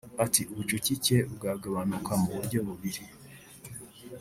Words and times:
Ati 0.25 0.41
“Ubucucike 0.51 1.15
bwagabanuka 1.33 2.11
mu 2.21 2.27
buryo 2.35 2.59
bubiri 2.67 3.03